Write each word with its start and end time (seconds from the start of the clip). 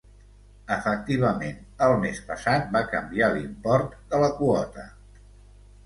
Efectivament, 0.75 1.59
el 1.89 1.93
mes 2.07 2.23
passat 2.31 2.67
va 2.79 2.83
canviar 2.97 3.31
l'import 3.39 3.97
de 4.15 4.27
la 4.27 4.35
quota. 4.43 4.93